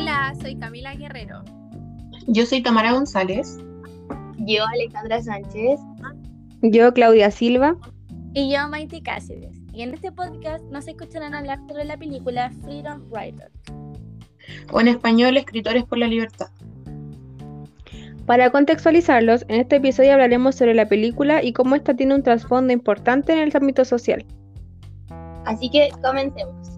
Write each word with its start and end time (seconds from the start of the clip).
Hola, 0.00 0.32
soy 0.40 0.54
Camila 0.54 0.94
Guerrero. 0.94 1.42
Yo 2.28 2.46
soy 2.46 2.62
Tamara 2.62 2.92
González. 2.92 3.58
Yo, 4.38 4.64
Alejandra 4.72 5.20
Sánchez. 5.20 5.80
Yo, 6.62 6.94
Claudia 6.94 7.32
Silva. 7.32 7.76
Y 8.32 8.52
yo, 8.52 8.68
Maite 8.68 9.02
Cáceres. 9.02 9.56
Y 9.72 9.82
en 9.82 9.94
este 9.94 10.12
podcast 10.12 10.62
nos 10.66 10.86
escucharán 10.86 11.34
hablar 11.34 11.58
sobre 11.66 11.84
la 11.84 11.96
película 11.96 12.52
Freedom 12.62 13.02
Writer. 13.10 13.50
O 14.70 14.80
en 14.80 14.86
español, 14.86 15.36
Escritores 15.36 15.82
por 15.82 15.98
la 15.98 16.06
Libertad. 16.06 16.46
Para 18.24 18.50
contextualizarlos, 18.50 19.46
en 19.48 19.62
este 19.62 19.76
episodio 19.76 20.12
hablaremos 20.12 20.54
sobre 20.54 20.74
la 20.74 20.86
película 20.86 21.42
y 21.42 21.52
cómo 21.52 21.74
esta 21.74 21.94
tiene 21.94 22.14
un 22.14 22.22
trasfondo 22.22 22.72
importante 22.72 23.32
en 23.32 23.40
el 23.40 23.50
ámbito 23.52 23.84
social. 23.84 24.24
Así 25.44 25.68
que 25.68 25.88
comencemos. 26.00 26.77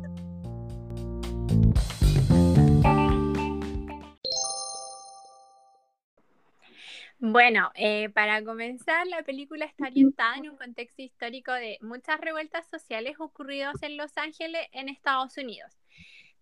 Bueno, 7.22 7.70
eh, 7.74 8.08
para 8.08 8.42
comenzar, 8.42 9.06
la 9.06 9.22
película 9.22 9.66
está 9.66 9.88
orientada 9.88 10.36
en 10.36 10.48
un 10.48 10.56
contexto 10.56 11.02
histórico 11.02 11.52
de 11.52 11.76
muchas 11.82 12.18
revueltas 12.18 12.66
sociales 12.68 13.16
ocurridas 13.18 13.74
en 13.82 13.98
Los 13.98 14.16
Ángeles, 14.16 14.66
en 14.72 14.88
Estados 14.88 15.36
Unidos. 15.36 15.79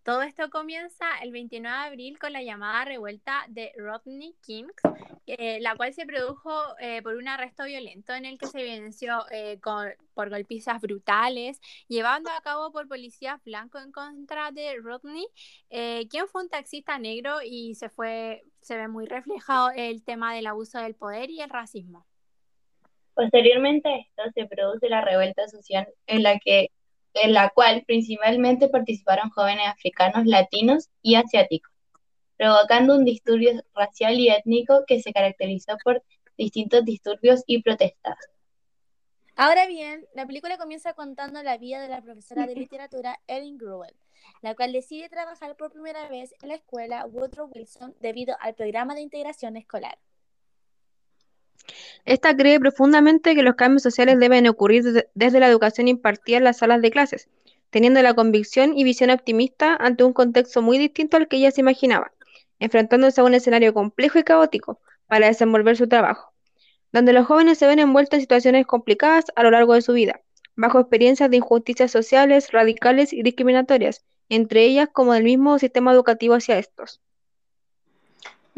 Todo 0.02 0.22
esto 0.22 0.48
comienza 0.48 1.06
el 1.22 1.32
29 1.32 1.76
de 1.76 1.84
abril 1.84 2.18
con 2.18 2.32
la 2.32 2.42
llamada 2.42 2.84
revuelta 2.84 3.44
de 3.48 3.72
Rodney 3.76 4.34
King, 4.44 4.68
eh, 5.26 5.60
la 5.60 5.76
cual 5.76 5.92
se 5.92 6.06
produjo 6.06 6.50
eh, 6.80 7.02
por 7.02 7.16
un 7.16 7.28
arresto 7.28 7.64
violento 7.64 8.14
en 8.14 8.24
el 8.24 8.38
que 8.38 8.46
se 8.46 8.60
evidenció 8.60 9.24
eh, 9.30 9.58
por 9.62 10.30
golpizas 10.30 10.80
brutales, 10.80 11.60
llevando 11.88 12.30
a 12.30 12.40
cabo 12.40 12.72
por 12.72 12.88
policías 12.88 13.42
blancos 13.44 13.84
en 13.84 13.92
contra 13.92 14.50
de 14.50 14.76
Rodney, 14.82 15.26
quien 15.68 16.26
fue 16.28 16.42
un 16.42 16.48
taxista 16.48 16.98
negro 16.98 17.38
y 17.44 17.74
se, 17.74 17.88
fue, 17.88 18.42
se 18.62 18.76
ve 18.76 18.88
muy 18.88 19.06
reflejado 19.06 19.70
el 19.76 20.02
tema 20.04 20.34
del 20.34 20.46
abuso 20.46 20.78
del 20.78 20.94
poder 20.94 21.30
y 21.30 21.42
el 21.42 21.50
racismo. 21.50 22.06
Posteriormente 23.14 23.88
a 23.88 23.96
esto 23.98 24.22
se 24.34 24.46
produce 24.46 24.88
la 24.88 25.00
revuelta 25.02 25.48
social 25.48 25.88
en 26.06 26.22
la 26.22 26.38
que 26.38 26.70
en 27.22 27.32
la 27.32 27.50
cual 27.50 27.84
principalmente 27.86 28.68
participaron 28.68 29.30
jóvenes 29.30 29.66
africanos, 29.66 30.26
latinos 30.26 30.88
y 31.02 31.16
asiáticos, 31.16 31.72
provocando 32.36 32.94
un 32.94 33.04
disturbio 33.04 33.62
racial 33.74 34.18
y 34.18 34.28
étnico 34.28 34.84
que 34.86 35.00
se 35.00 35.12
caracterizó 35.12 35.76
por 35.82 36.02
distintos 36.36 36.84
disturbios 36.84 37.42
y 37.46 37.62
protestas. 37.62 38.16
Ahora 39.36 39.66
bien, 39.66 40.04
la 40.14 40.26
película 40.26 40.58
comienza 40.58 40.94
contando 40.94 41.42
la 41.44 41.58
vida 41.58 41.80
de 41.80 41.88
la 41.88 42.02
profesora 42.02 42.46
de 42.46 42.56
literatura 42.56 43.20
Ellen 43.28 43.56
Gruel, 43.56 43.94
la 44.42 44.56
cual 44.56 44.72
decide 44.72 45.08
trabajar 45.08 45.56
por 45.56 45.70
primera 45.70 46.08
vez 46.08 46.34
en 46.42 46.48
la 46.48 46.56
escuela 46.56 47.06
Woodrow 47.06 47.48
Wilson 47.54 47.94
debido 48.00 48.36
al 48.40 48.54
programa 48.54 48.96
de 48.96 49.02
integración 49.02 49.56
escolar. 49.56 49.98
Esta 52.04 52.36
cree 52.36 52.58
profundamente 52.58 53.34
que 53.34 53.42
los 53.42 53.54
cambios 53.54 53.82
sociales 53.82 54.18
deben 54.18 54.46
ocurrir 54.46 55.06
desde, 55.14 55.40
la 55.40 55.48
educación 55.48 55.88
impartida 55.88 56.38
en 56.38 56.44
las 56.44 56.58
salas 56.58 56.80
de 56.80 56.90
clases, 56.90 57.28
teniendo 57.70 58.00
la 58.02 58.14
convicción 58.14 58.76
y 58.76 58.84
visión 58.84 59.10
optimista 59.10 59.76
ante 59.78 60.04
un 60.04 60.12
contexto 60.12 60.62
muy 60.62 60.78
distinto 60.78 61.16
al 61.16 61.28
que 61.28 61.36
ella 61.36 61.50
se 61.50 61.60
imaginaba, 61.60 62.12
enfrentándose 62.58 63.20
a 63.20 63.24
un 63.24 63.34
escenario 63.34 63.74
complejo 63.74 64.18
y 64.18 64.24
caótico 64.24 64.80
para 65.06 65.26
desenvolver 65.26 65.76
su 65.76 65.88
trabajo, 65.88 66.32
donde 66.92 67.12
los 67.12 67.26
jóvenes 67.26 67.58
se 67.58 67.66
ven 67.66 67.78
envueltos 67.78 68.14
en 68.14 68.20
situaciones 68.22 68.66
complicadas 68.66 69.26
a 69.36 69.42
lo 69.42 69.50
largo 69.50 69.74
de 69.74 69.82
su 69.82 69.92
vida, 69.92 70.22
bajo 70.56 70.80
experiencias 70.80 71.30
de 71.30 71.36
injusticias 71.36 71.90
sociales, 71.90 72.50
radicales 72.52 73.12
y 73.12 73.22
discriminatorias, 73.22 74.04
entre 74.28 74.64
ellas 74.64 74.88
como 74.92 75.12
del 75.12 75.24
mismo 75.24 75.58
sistema 75.58 75.92
educativo 75.92 76.34
hacia 76.34 76.58
estos. 76.58 77.00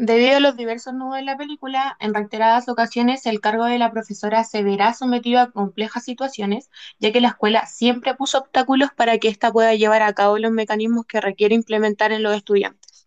Debido 0.03 0.37
a 0.37 0.39
los 0.39 0.57
diversos 0.57 0.95
nudos 0.95 1.17
de 1.17 1.21
la 1.21 1.37
película, 1.37 1.95
en 1.99 2.15
reiteradas 2.15 2.67
ocasiones 2.67 3.27
el 3.27 3.39
cargo 3.39 3.65
de 3.65 3.77
la 3.77 3.91
profesora 3.91 4.43
se 4.43 4.63
verá 4.63 4.95
sometido 4.95 5.39
a 5.39 5.51
complejas 5.51 6.03
situaciones, 6.03 6.71
ya 6.97 7.11
que 7.11 7.21
la 7.21 7.27
escuela 7.27 7.67
siempre 7.67 8.15
puso 8.15 8.39
obstáculos 8.39 8.89
para 8.95 9.19
que 9.19 9.27
ésta 9.27 9.51
pueda 9.51 9.75
llevar 9.75 10.01
a 10.01 10.13
cabo 10.13 10.39
los 10.39 10.51
mecanismos 10.51 11.05
que 11.05 11.21
requiere 11.21 11.53
implementar 11.53 12.11
en 12.11 12.23
los 12.23 12.35
estudiantes. 12.35 13.05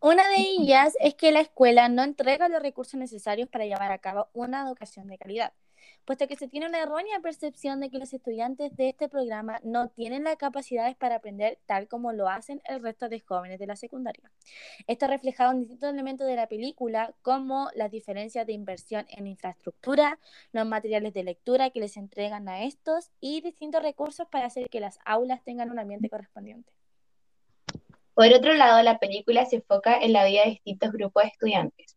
Una 0.00 0.28
de 0.28 0.40
ellas 0.40 0.94
es 0.98 1.14
que 1.14 1.30
la 1.30 1.38
escuela 1.38 1.88
no 1.88 2.02
entrega 2.02 2.48
los 2.48 2.60
recursos 2.60 2.98
necesarios 2.98 3.48
para 3.48 3.64
llevar 3.64 3.92
a 3.92 3.98
cabo 3.98 4.30
una 4.32 4.62
educación 4.62 5.06
de 5.06 5.18
calidad 5.18 5.52
puesto 6.04 6.26
que 6.26 6.36
se 6.36 6.48
tiene 6.48 6.66
una 6.66 6.82
errónea 6.82 7.20
percepción 7.20 7.80
de 7.80 7.90
que 7.90 7.98
los 7.98 8.12
estudiantes 8.12 8.74
de 8.76 8.88
este 8.88 9.08
programa 9.08 9.60
no 9.62 9.88
tienen 9.88 10.24
las 10.24 10.36
capacidades 10.36 10.96
para 10.96 11.16
aprender 11.16 11.58
tal 11.66 11.88
como 11.88 12.12
lo 12.12 12.28
hacen 12.28 12.62
el 12.64 12.82
resto 12.82 13.08
de 13.08 13.20
jóvenes 13.20 13.58
de 13.58 13.66
la 13.66 13.76
secundaria. 13.76 14.30
Esto 14.86 15.06
reflejado 15.06 15.52
en 15.52 15.60
distintos 15.60 15.92
elementos 15.92 16.26
de 16.26 16.36
la 16.36 16.46
película, 16.46 17.14
como 17.22 17.68
las 17.74 17.90
diferencias 17.90 18.46
de 18.46 18.52
inversión 18.52 19.06
en 19.10 19.26
infraestructura, 19.26 20.18
los 20.52 20.66
materiales 20.66 21.14
de 21.14 21.24
lectura 21.24 21.70
que 21.70 21.80
les 21.80 21.96
entregan 21.96 22.48
a 22.48 22.64
estos 22.64 23.10
y 23.20 23.40
distintos 23.40 23.82
recursos 23.82 24.26
para 24.28 24.46
hacer 24.46 24.68
que 24.68 24.80
las 24.80 24.98
aulas 25.04 25.42
tengan 25.44 25.70
un 25.70 25.78
ambiente 25.78 26.08
correspondiente. 26.08 26.72
Por 28.18 28.26
otro 28.32 28.52
lado, 28.54 28.82
la 28.82 28.98
película 28.98 29.46
se 29.46 29.56
enfoca 29.56 29.96
en 29.96 30.12
la 30.12 30.24
vida 30.24 30.42
de 30.42 30.50
distintos 30.50 30.90
grupos 30.90 31.22
de 31.22 31.28
estudiantes, 31.28 31.87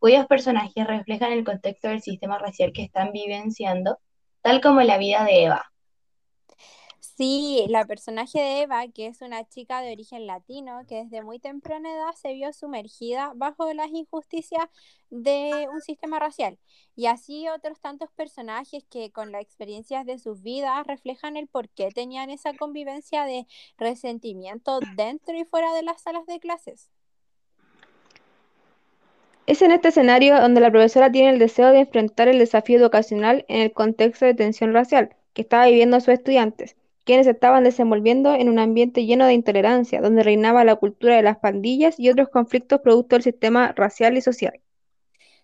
cuyos 0.00 0.26
personajes 0.26 0.86
reflejan 0.86 1.32
el 1.32 1.44
contexto 1.44 1.88
del 1.88 2.02
sistema 2.02 2.38
racial 2.38 2.72
que 2.72 2.82
están 2.82 3.12
vivenciando, 3.12 3.98
tal 4.42 4.60
como 4.60 4.80
la 4.82 4.98
vida 4.98 5.24
de 5.24 5.44
Eva. 5.44 5.70
Sí, 7.00 7.66
la 7.68 7.84
personaje 7.86 8.38
de 8.40 8.62
Eva, 8.62 8.88
que 8.88 9.06
es 9.06 9.20
una 9.20 9.46
chica 9.46 9.82
de 9.82 9.92
origen 9.92 10.26
latino, 10.26 10.80
que 10.88 11.04
desde 11.04 11.22
muy 11.22 11.38
temprana 11.38 11.92
edad 11.92 12.14
se 12.14 12.32
vio 12.32 12.52
sumergida 12.52 13.32
bajo 13.36 13.72
las 13.74 13.90
injusticias 13.90 14.64
de 15.10 15.68
un 15.70 15.82
sistema 15.82 16.18
racial. 16.18 16.58
Y 16.96 17.06
así 17.06 17.48
otros 17.48 17.80
tantos 17.80 18.10
personajes 18.12 18.84
que 18.90 19.12
con 19.12 19.32
las 19.32 19.42
experiencias 19.42 20.06
de 20.06 20.18
sus 20.18 20.42
vidas 20.42 20.86
reflejan 20.86 21.36
el 21.36 21.46
por 21.48 21.68
qué 21.68 21.90
tenían 21.90 22.30
esa 22.30 22.54
convivencia 22.54 23.24
de 23.24 23.46
resentimiento 23.76 24.80
dentro 24.96 25.38
y 25.38 25.44
fuera 25.44 25.74
de 25.74 25.82
las 25.82 26.02
salas 26.02 26.26
de 26.26 26.40
clases. 26.40 26.90
Es 29.46 29.60
en 29.60 29.70
este 29.70 29.88
escenario 29.88 30.40
donde 30.40 30.62
la 30.62 30.70
profesora 30.70 31.12
tiene 31.12 31.28
el 31.28 31.38
deseo 31.38 31.72
de 31.72 31.80
enfrentar 31.80 32.28
el 32.28 32.38
desafío 32.38 32.78
educacional 32.78 33.44
en 33.48 33.60
el 33.60 33.72
contexto 33.72 34.24
de 34.24 34.32
tensión 34.32 34.72
racial 34.72 35.14
que 35.34 35.42
estaba 35.42 35.66
viviendo 35.66 36.00
sus 36.00 36.14
estudiantes, 36.14 36.74
quienes 37.04 37.26
estaban 37.26 37.64
desenvolviendo 37.64 38.34
en 38.34 38.48
un 38.48 38.58
ambiente 38.58 39.04
lleno 39.04 39.26
de 39.26 39.34
intolerancia, 39.34 40.00
donde 40.00 40.22
reinaba 40.22 40.64
la 40.64 40.76
cultura 40.76 41.16
de 41.16 41.22
las 41.22 41.36
pandillas 41.36 42.00
y 42.00 42.08
otros 42.08 42.30
conflictos 42.30 42.80
producto 42.80 43.16
del 43.16 43.22
sistema 43.22 43.72
racial 43.76 44.16
y 44.16 44.22
social. 44.22 44.60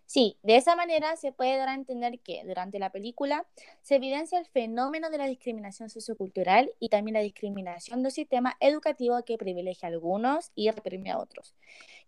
Sí, 0.07 0.39
de 0.45 0.57
esa 0.57 0.77
manera 0.77 1.17
se 1.17 1.33
puede 1.33 1.57
dar 1.57 1.69
a 1.69 1.75
entender 1.75 2.21
que 2.21 2.43
durante 2.45 2.79
la 2.79 2.91
película 2.91 3.45
se 3.83 3.97
evidencia 3.97 4.39
el 4.39 4.47
fenómeno 4.47 5.11
de 5.11 5.19
la 5.19 5.27
discriminación 5.27 5.91
sociocultural 5.91 6.73
y 6.79 6.91
también 6.91 7.15
la 7.15 7.21
discriminación 7.21 8.05
del 8.05 8.13
sistema 8.13 8.57
educativo 8.61 9.21
que 9.25 9.37
privilegia 9.37 9.89
a 9.89 9.93
algunos 9.93 10.53
y 10.55 10.71
reprime 10.71 11.11
a 11.11 11.19
otros, 11.19 11.57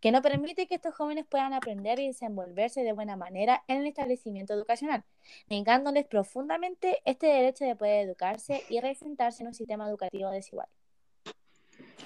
que 0.01 0.13
no 0.13 0.23
permite 0.23 0.69
que 0.69 0.77
estos 0.77 0.95
jóvenes 0.95 1.27
puedan 1.29 1.53
aprender 1.53 1.99
y 1.99 2.07
desenvolverse 2.07 2.85
de 2.85 2.93
buena 2.93 3.17
manera 3.17 3.65
en 3.67 3.79
el 3.79 3.89
establecimiento 3.89 4.55
educacional, 4.55 5.05
negándoles 5.51 6.07
profundamente 6.07 7.01
este 7.05 7.27
derecho 7.27 7.65
de 7.65 7.75
poder 7.75 8.07
educarse 8.07 8.63
y 8.69 8.81
representarse 8.81 9.43
en 9.43 9.49
un 9.49 9.55
sistema 9.55 9.89
educativo 9.89 10.31
desigual. 10.31 10.69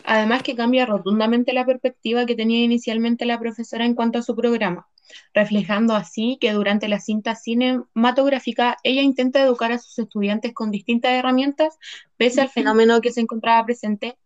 Además 0.04 0.42
que 0.42 0.54
cambia 0.54 0.86
rotundamente 0.86 1.52
la 1.52 1.64
perspectiva 1.64 2.26
que 2.26 2.34
tenía 2.34 2.64
inicialmente 2.64 3.24
la 3.24 3.38
profesora 3.38 3.84
en 3.84 3.94
cuanto 3.94 4.18
a 4.18 4.22
su 4.22 4.34
programa, 4.34 4.88
reflejando 5.32 5.94
así 5.94 6.38
que 6.40 6.52
durante 6.52 6.88
la 6.88 7.00
cinta 7.00 7.34
cinematográfica 7.34 8.76
ella 8.82 9.02
intenta 9.02 9.42
educar 9.42 9.72
a 9.72 9.78
sus 9.78 9.98
estudiantes 9.98 10.52
con 10.54 10.70
distintas 10.70 11.12
herramientas, 11.12 11.78
pese 12.16 12.40
al 12.40 12.48
fenómeno 12.48 13.00
que 13.00 13.12
se 13.12 13.20
encontraba 13.20 13.64
presente 13.64 14.16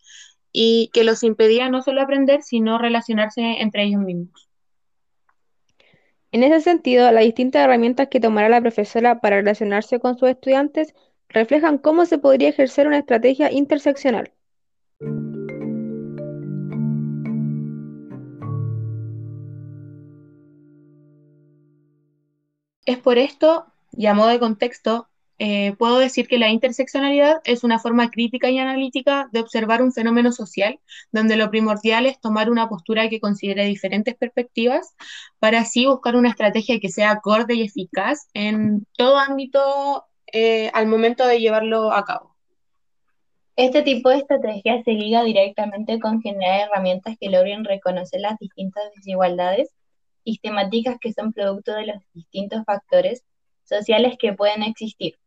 y 0.53 0.91
que 0.93 1.05
los 1.05 1.23
impedía 1.23 1.69
no 1.69 1.83
solo 1.83 2.01
aprender, 2.01 2.43
sino 2.43 2.79
relacionarse 2.79 3.43
entre 3.61 3.85
ellos 3.85 4.01
mismos. 4.01 4.49
En 6.33 6.43
ese 6.43 6.61
sentido, 6.61 7.11
las 7.13 7.25
distintas 7.25 7.65
herramientas 7.65 8.09
que 8.09 8.21
tomará 8.21 8.49
la 8.49 8.61
profesora 8.61 9.21
para 9.21 9.37
relacionarse 9.37 10.01
con 10.01 10.19
sus 10.19 10.29
estudiantes 10.29 10.95
reflejan 11.29 11.79
cómo 11.79 12.07
se 12.07 12.19
podría 12.19 12.49
ejercer 12.49 12.87
una 12.87 12.99
estrategia 12.99 13.51
interseccional. 13.51 14.33
Es 22.87 22.99
por 22.99 23.19
esto, 23.19 23.67
y 23.93 24.07
a 24.07 24.15
modo 24.15 24.29
de 24.29 24.39
contexto, 24.39 25.09
eh, 25.39 25.75
puedo 25.77 25.99
decir 25.99 26.29
que 26.29 26.39
la 26.39 26.49
interseccionalidad 26.49 27.43
es 27.45 27.63
una 27.63 27.79
forma 27.79 28.11
crítica 28.11 28.49
y 28.49 28.59
analítica 28.59 29.29
de 29.33 29.41
observar 29.41 29.83
un 29.83 29.93
fenómeno 29.93 30.33
social, 30.33 30.79
donde 31.13 31.37
lo 31.37 31.51
primordial 31.51 32.07
es 32.07 32.21
tomar 32.21 32.49
una 32.49 32.69
postura 32.69 33.09
que 33.11 33.21
considere 33.21 33.67
diferentes 33.67 34.15
perspectivas 34.15 34.95
para 35.39 35.61
así 35.61 35.85
buscar 35.85 36.17
una 36.17 36.31
estrategia 36.31 36.81
que 36.81 36.89
sea 36.89 37.11
acorde 37.11 37.55
y 37.55 37.63
eficaz 37.63 38.29
en 38.33 38.87
todo 38.97 39.19
ámbito 39.19 40.07
eh, 40.33 40.71
al 40.73 40.87
momento 40.87 41.27
de 41.27 41.41
llevarlo 41.41 41.93
a 41.93 42.05
cabo. 42.05 42.35
Este 43.57 43.83
tipo 43.83 44.11
de 44.11 44.19
estrategia 44.19 44.83
se 44.85 44.93
liga 44.93 45.23
directamente 45.23 45.99
con 45.99 46.23
generar 46.23 46.69
herramientas 46.69 47.17
que 47.19 47.31
logren 47.31 47.65
reconocer 47.65 48.21
las 48.21 48.39
distintas 48.39 48.85
desigualdades 48.95 49.71
que 51.01 51.13
son 51.13 51.33
producto 51.33 51.73
de 51.73 51.87
los 51.87 51.97
distintos 52.13 52.65
factores 52.65 53.25
sociales 53.65 54.17
que 54.19 54.33
pueden 54.33 54.63
existir 54.63 55.19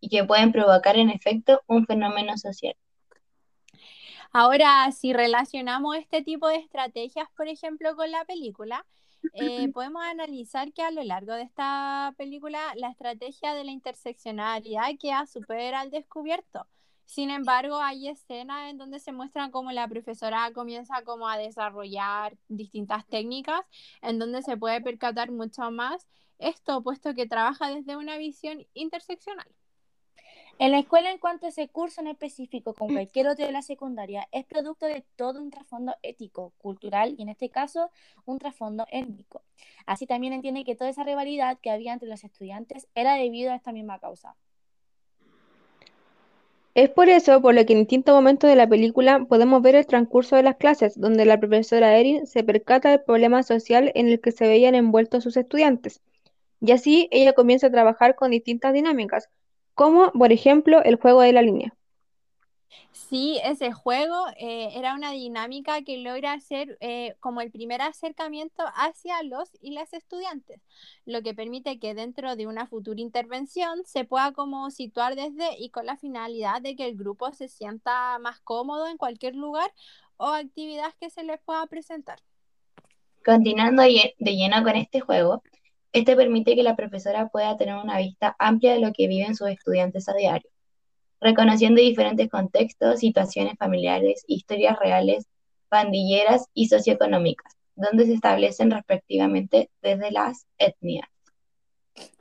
y 0.00 0.08
que 0.08 0.24
pueden 0.24 0.52
provocar 0.52 0.96
en 0.96 1.10
efecto 1.10 1.62
un 1.66 1.86
fenómeno 1.86 2.36
social. 2.36 2.74
Ahora, 4.32 4.90
si 4.92 5.12
relacionamos 5.12 5.96
este 5.96 6.22
tipo 6.22 6.48
de 6.48 6.56
estrategias, 6.56 7.28
por 7.36 7.48
ejemplo, 7.48 7.94
con 7.94 8.10
la 8.10 8.24
película, 8.24 8.84
eh, 9.32 9.68
podemos 9.72 10.02
analizar 10.02 10.72
que 10.72 10.82
a 10.82 10.90
lo 10.90 11.02
largo 11.02 11.32
de 11.34 11.42
esta 11.42 12.12
película 12.18 12.60
la 12.76 12.90
estrategia 12.90 13.54
de 13.54 13.64
la 13.64 13.70
interseccionalidad 13.70 14.88
queda 15.00 15.24
súper 15.26 15.74
al 15.74 15.90
descubierto. 15.90 16.66
Sin 17.06 17.30
embargo, 17.30 17.76
hay 17.78 18.08
escenas 18.08 18.70
en 18.70 18.78
donde 18.78 18.98
se 18.98 19.12
muestra 19.12 19.50
cómo 19.50 19.72
la 19.72 19.86
profesora 19.88 20.50
comienza 20.52 21.02
como 21.04 21.28
a 21.28 21.36
desarrollar 21.36 22.36
distintas 22.48 23.06
técnicas, 23.06 23.60
en 24.02 24.18
donde 24.18 24.42
se 24.42 24.56
puede 24.56 24.80
percatar 24.80 25.30
mucho 25.30 25.70
más 25.70 26.08
esto, 26.38 26.82
puesto 26.82 27.14
que 27.14 27.26
trabaja 27.26 27.68
desde 27.70 27.96
una 27.96 28.16
visión 28.16 28.66
interseccional. 28.74 29.46
En 30.58 30.70
la 30.70 30.78
escuela, 30.78 31.10
en 31.10 31.18
cuanto 31.18 31.46
a 31.46 31.48
ese 31.48 31.68
curso 31.68 32.00
en 32.00 32.06
específico, 32.06 32.74
con 32.74 32.92
cualquier 32.92 33.26
otro 33.26 33.44
de 33.44 33.50
la 33.50 33.62
secundaria, 33.62 34.28
es 34.30 34.44
producto 34.46 34.86
de 34.86 35.04
todo 35.16 35.42
un 35.42 35.50
trasfondo 35.50 35.96
ético, 36.02 36.52
cultural 36.58 37.16
y 37.18 37.22
en 37.22 37.28
este 37.28 37.50
caso 37.50 37.90
un 38.24 38.38
trasfondo 38.38 38.86
étnico. 38.92 39.42
Así 39.84 40.06
también 40.06 40.32
entiende 40.32 40.64
que 40.64 40.76
toda 40.76 40.90
esa 40.90 41.02
rivalidad 41.02 41.58
que 41.58 41.70
había 41.70 41.92
entre 41.92 42.08
los 42.08 42.22
estudiantes 42.22 42.86
era 42.94 43.14
debido 43.14 43.50
a 43.50 43.56
esta 43.56 43.72
misma 43.72 43.98
causa. 43.98 44.36
Es 46.74 46.90
por 46.90 47.08
eso 47.08 47.40
por 47.40 47.54
lo 47.54 47.64
que 47.66 47.72
en 47.72 47.80
distintos 47.80 48.14
momentos 48.14 48.50
de 48.50 48.56
la 48.56 48.68
película 48.68 49.24
podemos 49.28 49.62
ver 49.62 49.76
el 49.76 49.86
transcurso 49.86 50.36
de 50.36 50.42
las 50.42 50.56
clases, 50.56 50.98
donde 50.98 51.24
la 51.24 51.38
profesora 51.38 51.96
Erin 51.96 52.26
se 52.26 52.42
percata 52.44 52.90
del 52.90 53.02
problema 53.02 53.42
social 53.44 53.92
en 53.94 54.08
el 54.08 54.20
que 54.20 54.32
se 54.32 54.48
veían 54.48 54.74
envueltos 54.74 55.22
sus 55.22 55.36
estudiantes. 55.36 56.00
Y 56.60 56.72
así 56.72 57.08
ella 57.12 57.32
comienza 57.32 57.68
a 57.68 57.70
trabajar 57.70 58.16
con 58.16 58.32
distintas 58.32 58.72
dinámicas, 58.72 59.28
como 59.74 60.10
por 60.12 60.32
ejemplo 60.32 60.82
el 60.82 60.96
juego 60.96 61.20
de 61.20 61.32
la 61.32 61.42
línea. 61.42 61.74
Sí, 62.92 63.40
ese 63.44 63.72
juego 63.72 64.26
eh, 64.38 64.70
era 64.74 64.94
una 64.94 65.12
dinámica 65.12 65.82
que 65.82 65.98
logra 65.98 66.32
hacer 66.32 66.76
eh, 66.80 67.16
como 67.20 67.40
el 67.40 67.50
primer 67.50 67.82
acercamiento 67.82 68.64
hacia 68.74 69.22
los 69.22 69.50
y 69.60 69.72
las 69.72 69.92
estudiantes, 69.92 70.60
lo 71.04 71.22
que 71.22 71.34
permite 71.34 71.78
que 71.78 71.94
dentro 71.94 72.36
de 72.36 72.46
una 72.46 72.66
futura 72.66 73.00
intervención 73.00 73.82
se 73.84 74.04
pueda 74.04 74.32
como 74.32 74.70
situar 74.70 75.16
desde 75.16 75.58
y 75.58 75.70
con 75.70 75.86
la 75.86 75.96
finalidad 75.96 76.62
de 76.62 76.76
que 76.76 76.86
el 76.86 76.96
grupo 76.96 77.32
se 77.32 77.48
sienta 77.48 78.18
más 78.18 78.40
cómodo 78.40 78.86
en 78.86 78.96
cualquier 78.96 79.34
lugar 79.34 79.70
o 80.16 80.26
actividad 80.28 80.92
que 81.00 81.10
se 81.10 81.24
les 81.24 81.40
pueda 81.40 81.66
presentar. 81.66 82.18
Continuando 83.24 83.82
de 83.82 84.14
lleno 84.18 84.62
con 84.62 84.76
este 84.76 85.00
juego, 85.00 85.42
este 85.92 86.16
permite 86.16 86.54
que 86.54 86.62
la 86.62 86.76
profesora 86.76 87.28
pueda 87.28 87.56
tener 87.56 87.76
una 87.76 87.98
vista 87.98 88.36
amplia 88.38 88.74
de 88.74 88.80
lo 88.80 88.92
que 88.92 89.08
viven 89.08 89.34
sus 89.34 89.48
estudiantes 89.48 90.08
a 90.08 90.14
diario 90.14 90.53
reconociendo 91.24 91.80
diferentes 91.80 92.28
contextos, 92.28 93.00
situaciones 93.00 93.54
familiares, 93.58 94.24
historias 94.28 94.78
reales, 94.78 95.26
pandilleras 95.70 96.48
y 96.52 96.68
socioeconómicas, 96.68 97.56
donde 97.74 98.04
se 98.04 98.12
establecen 98.12 98.70
respectivamente 98.70 99.70
desde 99.80 100.10
las 100.10 100.46
etnias. 100.58 101.08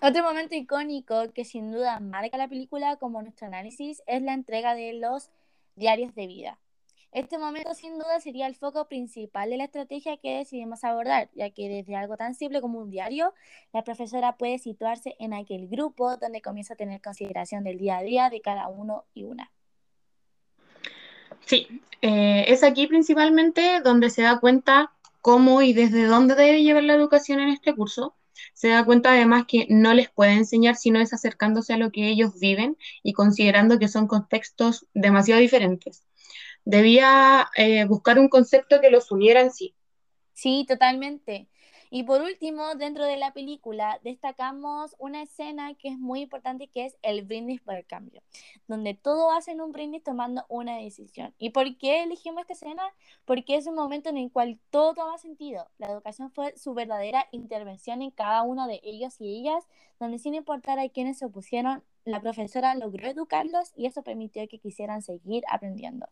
Otro 0.02 0.24
momento 0.24 0.56
icónico 0.56 1.34
que 1.34 1.44
sin 1.44 1.74
duda 1.74 2.00
marca 2.00 2.38
la 2.38 2.48
película 2.48 2.96
como 2.96 3.22
nuestro 3.22 3.48
análisis 3.48 4.02
es 4.08 4.22
la 4.22 4.34
entrega 4.34 4.74
de 4.74 4.94
los 4.94 5.32
diarios 5.76 6.16
de 6.16 6.28
vida. 6.28 6.60
Este 7.13 7.38
momento 7.38 7.75
sin 7.75 8.00
duda 8.00 8.19
sería 8.19 8.48
el 8.48 8.56
foco 8.56 8.88
principal 8.88 9.51
de 9.51 9.57
la 9.57 9.65
estrategia 9.65 10.18
que 10.18 10.39
decidimos 10.39 10.83
abordar, 10.83 11.30
ya 11.36 11.51
que 11.51 11.69
desde 11.69 11.95
algo 11.95 12.18
tan 12.18 12.33
simple 12.33 12.60
como 12.60 12.80
un 12.80 12.89
diario, 12.89 13.36
la 13.71 13.83
profesora 13.83 14.36
puede 14.36 14.57
situarse 14.57 15.15
en 15.19 15.36
aquel 15.36 15.68
grupo 15.68 16.18
donde 16.18 16.42
comienza 16.42 16.74
a 16.74 16.77
tener 16.77 17.01
consideración 17.01 17.63
del 17.63 17.77
día 17.77 17.98
a 18.00 18.01
día 18.01 18.30
de 18.31 18.42
cada 18.42 18.68
uno 18.68 19.06
y 19.13 19.25
una. 19.25 19.51
Sí, 21.45 21.68
eh, 22.01 22.45
es 22.48 22.63
aquí 22.63 22.88
principalmente 22.88 23.81
donde 23.81 24.10
se 24.10 24.24
da 24.24 24.39
cuenta 24.39 24.92
cómo 25.21 25.62
y 25.62 25.74
desde 25.74 26.06
dónde 26.06 26.33
debe 26.33 26.63
llevar 26.63 26.83
la 26.83 26.95
educación 26.95 27.39
en 27.39 27.50
este 27.50 27.75
curso. 27.75 28.15
Se 28.56 28.69
da 28.69 28.83
cuenta 28.83 29.12
además 29.12 29.45
que 29.48 29.68
no 29.69 29.94
les 29.94 30.10
puede 30.10 30.31
enseñar 30.31 30.75
sino 30.75 31.00
es 31.00 31.13
acercándose 31.13 31.74
a 31.74 31.77
lo 31.77 31.92
que 31.92 32.07
ellos 32.10 32.39
viven 32.39 32.75
y 33.04 33.13
considerando 33.13 33.77
que 33.77 33.88
son 33.88 34.07
contextos 34.07 34.88
demasiado 34.95 35.39
diferentes 35.39 36.04
debía 36.65 37.50
eh, 37.56 37.86
buscar 37.86 38.19
un 38.19 38.30
concepto 38.30 38.81
que 38.81 38.92
los 38.92 39.12
uniera 39.12 39.42
en 39.42 39.51
sí. 39.51 39.75
Sí, 40.33 40.65
totalmente. 40.68 41.48
Y 41.95 42.01
por 42.01 42.24
último, 42.24 42.74
dentro 42.74 43.06
de 43.06 43.18
la 43.18 43.33
película 43.33 44.00
destacamos 44.04 44.95
una 44.98 45.21
escena 45.21 45.75
que 45.75 45.89
es 45.89 46.00
muy 46.00 46.21
importante 46.21 46.68
que 46.68 46.86
es 46.86 46.98
el 47.04 47.21
brindis 47.21 47.62
por 47.62 47.75
el 47.75 47.86
cambio, 47.86 48.24
donde 48.68 48.95
todos 48.95 49.31
hacen 49.38 49.62
un 49.62 49.71
brindis 49.71 50.01
tomando 50.01 50.44
una 50.50 50.77
decisión. 50.77 51.36
¿Y 51.38 51.51
por 51.51 51.77
qué 51.77 52.01
elegimos 52.01 52.42
esta 52.42 52.54
escena? 52.54 52.81
Porque 53.25 53.57
es 53.57 53.68
un 53.68 53.75
momento 53.75 54.10
en 54.10 54.18
el 54.18 54.31
cual 54.31 54.60
todo 54.71 54.95
toma 54.95 55.19
sentido. 55.19 55.69
La 55.77 55.92
educación 55.92 56.31
fue 56.31 56.57
su 56.57 56.74
verdadera 56.74 57.27
intervención 57.31 58.01
en 58.01 58.10
cada 58.10 58.42
uno 58.42 58.65
de 58.65 58.81
ellos 58.83 59.21
y 59.21 59.42
ellas, 59.42 59.63
donde 60.00 60.18
sin 60.18 60.33
importar 60.33 60.80
a 60.80 60.89
quienes 60.89 61.19
se 61.19 61.25
opusieron, 61.25 61.83
la 62.06 62.21
profesora 62.21 62.74
logró 62.74 63.07
educarlos 63.07 63.71
y 63.75 63.86
eso 63.86 64.01
permitió 64.01 64.48
que 64.48 64.57
quisieran 64.57 65.04
seguir 65.04 65.44
aprendiendo. 65.48 66.07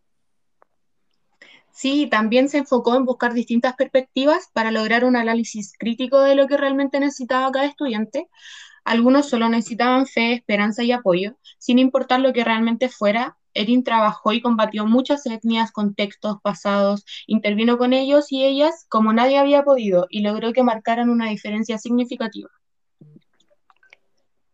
Sí, 1.74 2.08
también 2.08 2.50
se 2.50 2.60
enfocó 2.60 2.96
en 2.96 3.06
buscar 3.06 3.34
distintas 3.34 3.76
perspectivas 3.76 4.50
para 4.54 4.72
lograr 4.72 5.06
un 5.06 5.16
análisis 5.16 5.74
crítico 5.78 6.22
de 6.22 6.36
lo 6.36 6.48
que 6.48 6.58
realmente 6.58 7.00
necesitaba 7.00 7.52
cada 7.52 7.66
estudiante. 7.66 8.28
Algunos 8.84 9.30
solo 9.30 9.48
necesitaban 9.48 10.06
fe, 10.06 10.34
esperanza 10.34 10.84
y 10.84 10.92
apoyo, 10.92 11.38
sin 11.60 11.80
importar 11.80 12.20
lo 12.20 12.34
que 12.34 12.44
realmente 12.44 12.90
fuera. 12.90 13.38
Erin 13.54 13.84
trabajó 13.84 14.34
y 14.34 14.42
combatió 14.42 14.86
muchas 14.86 15.26
etnias, 15.26 15.72
contextos, 15.72 16.38
pasados, 16.42 17.06
intervino 17.28 17.78
con 17.78 17.94
ellos 17.94 18.32
y 18.32 18.44
ellas 18.46 18.86
como 18.90 19.14
nadie 19.14 19.38
había 19.38 19.64
podido 19.64 20.08
y 20.10 20.22
logró 20.22 20.54
que 20.54 20.64
marcaran 20.64 21.10
una 21.10 21.30
diferencia 21.30 21.78
significativa. 21.78 22.50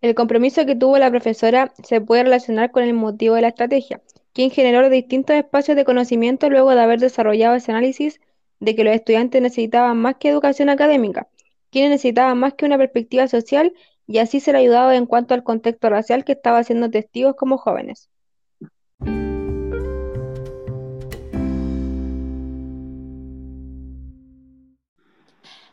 El 0.01 0.13
compromiso 0.13 0.65
que 0.65 0.75
tuvo 0.75 0.97
la 0.97 1.09
profesora 1.09 1.73
se 1.83 2.01
puede 2.01 2.23
relacionar 2.23 2.71
con 2.71 2.83
el 2.83 2.93
motivo 2.93 3.35
de 3.35 3.41
la 3.41 3.47
estrategia, 3.49 4.01
quien 4.37 4.51
generó 4.51 4.87
distintos 4.91 5.35
espacios 5.35 5.75
de 5.75 5.83
conocimiento 5.83 6.47
luego 6.51 6.69
de 6.75 6.81
haber 6.81 6.99
desarrollado 6.99 7.55
ese 7.55 7.71
análisis 7.71 8.21
de 8.59 8.75
que 8.75 8.83
los 8.83 8.93
estudiantes 8.93 9.41
necesitaban 9.41 9.97
más 9.97 10.17
que 10.17 10.29
educación 10.29 10.69
académica, 10.69 11.27
quienes 11.71 11.89
necesitaban 11.89 12.37
más 12.37 12.53
que 12.53 12.67
una 12.67 12.77
perspectiva 12.77 13.27
social 13.27 13.73
y 14.05 14.19
así 14.19 14.39
ser 14.39 14.55
ayudados 14.55 14.93
en 14.93 15.07
cuanto 15.07 15.33
al 15.33 15.43
contexto 15.43 15.89
racial 15.89 16.23
que 16.23 16.33
estaba 16.33 16.63
siendo 16.63 16.91
testigos 16.91 17.33
como 17.35 17.57
jóvenes. 17.57 18.11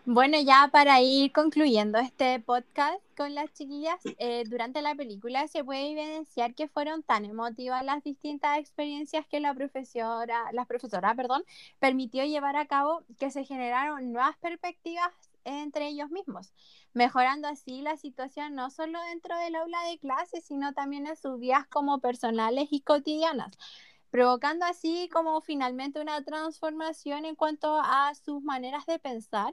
Bueno, 0.06 0.38
ya 0.38 0.68
para 0.70 1.00
ir 1.00 1.32
concluyendo 1.32 1.98
este 1.98 2.38
podcast 2.38 3.00
con 3.16 3.34
las 3.34 3.50
chiquillas, 3.54 3.98
eh, 4.18 4.44
durante 4.46 4.82
la 4.82 4.94
película 4.94 5.48
se 5.48 5.64
puede 5.64 5.92
evidenciar 5.92 6.54
que 6.54 6.68
fueron 6.68 7.02
tan 7.02 7.24
emotivas 7.24 7.82
las 7.82 8.04
distintas 8.04 8.58
experiencias 8.58 9.26
que 9.26 9.40
la 9.40 9.54
profesora, 9.54 10.52
la 10.52 10.66
profesora, 10.66 11.14
perdón, 11.14 11.42
permitió 11.78 12.22
llevar 12.26 12.56
a 12.56 12.66
cabo 12.66 13.02
que 13.18 13.30
se 13.30 13.44
generaron 13.44 14.12
nuevas 14.12 14.36
perspectivas 14.36 15.10
entre 15.44 15.88
ellos 15.88 16.10
mismos, 16.10 16.52
mejorando 16.92 17.48
así 17.48 17.80
la 17.80 17.96
situación 17.96 18.54
no 18.54 18.70
solo 18.70 19.00
dentro 19.10 19.38
del 19.38 19.54
aula 19.56 19.84
de 19.88 19.98
clases, 19.98 20.44
sino 20.44 20.74
también 20.74 21.06
en 21.06 21.16
sus 21.16 21.38
vidas 21.40 21.66
como 21.66 22.00
personales 22.00 22.68
y 22.70 22.80
cotidianas 22.82 23.56
provocando 24.14 24.64
así 24.64 25.08
como 25.12 25.40
finalmente 25.40 26.00
una 26.00 26.22
transformación 26.22 27.24
en 27.24 27.34
cuanto 27.34 27.80
a 27.82 28.12
sus 28.14 28.44
maneras 28.44 28.86
de 28.86 29.00
pensar 29.00 29.52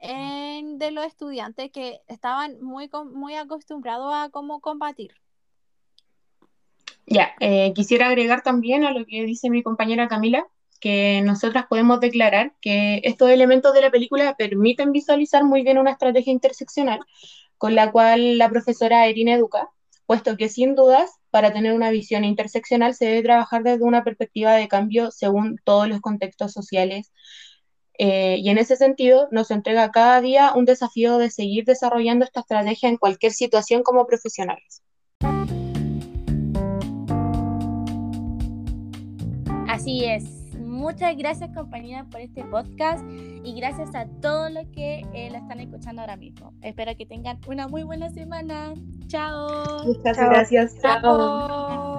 de 0.00 0.90
los 0.92 1.04
estudiantes 1.04 1.70
que 1.70 2.00
estaban 2.08 2.58
muy, 2.62 2.88
muy 3.12 3.34
acostumbrados 3.34 4.10
a 4.14 4.30
cómo 4.30 4.60
combatir. 4.60 5.10
Ya, 7.04 7.34
eh, 7.40 7.74
quisiera 7.74 8.08
agregar 8.08 8.40
también 8.40 8.84
a 8.84 8.92
lo 8.92 9.04
que 9.04 9.24
dice 9.24 9.50
mi 9.50 9.62
compañera 9.62 10.08
Camila, 10.08 10.46
que 10.80 11.20
nosotras 11.20 11.66
podemos 11.66 12.00
declarar 12.00 12.54
que 12.62 13.02
estos 13.04 13.28
elementos 13.28 13.74
de 13.74 13.82
la 13.82 13.90
película 13.90 14.36
permiten 14.38 14.90
visualizar 14.90 15.44
muy 15.44 15.62
bien 15.62 15.76
una 15.76 15.90
estrategia 15.90 16.32
interseccional 16.32 17.00
con 17.58 17.74
la 17.74 17.92
cual 17.92 18.38
la 18.38 18.48
profesora 18.48 19.06
Erin 19.06 19.28
educa, 19.28 19.68
puesto 20.06 20.38
que 20.38 20.48
sin 20.48 20.76
dudas, 20.76 21.17
para 21.30 21.52
tener 21.52 21.72
una 21.72 21.90
visión 21.90 22.24
interseccional 22.24 22.94
se 22.94 23.06
debe 23.06 23.22
trabajar 23.22 23.62
desde 23.62 23.84
una 23.84 24.04
perspectiva 24.04 24.54
de 24.54 24.68
cambio 24.68 25.10
según 25.10 25.58
todos 25.64 25.88
los 25.88 26.00
contextos 26.00 26.52
sociales. 26.52 27.12
Eh, 27.98 28.36
y 28.38 28.48
en 28.48 28.58
ese 28.58 28.76
sentido, 28.76 29.28
nos 29.32 29.50
entrega 29.50 29.90
cada 29.90 30.20
día 30.20 30.52
un 30.54 30.64
desafío 30.64 31.18
de 31.18 31.30
seguir 31.30 31.64
desarrollando 31.64 32.24
esta 32.24 32.40
estrategia 32.40 32.88
en 32.88 32.96
cualquier 32.96 33.32
situación 33.32 33.82
como 33.82 34.06
profesionales. 34.06 34.82
Así 39.68 40.04
es. 40.04 40.37
Muchas 40.78 41.16
gracias 41.16 41.50
compañeras 41.56 42.06
por 42.08 42.20
este 42.20 42.44
podcast 42.44 43.04
y 43.10 43.52
gracias 43.56 43.96
a 43.96 44.06
todos 44.22 44.52
los 44.52 44.64
que 44.68 45.04
eh, 45.12 45.28
la 45.28 45.38
están 45.38 45.58
escuchando 45.58 46.02
ahora 46.02 46.16
mismo. 46.16 46.52
Espero 46.62 46.96
que 46.96 47.04
tengan 47.04 47.40
una 47.48 47.66
muy 47.66 47.82
buena 47.82 48.10
semana. 48.10 48.74
Chao. 49.08 49.84
Muchas 49.84 50.16
Chao. 50.16 50.30
gracias. 50.30 50.78
Chao. 50.80 51.97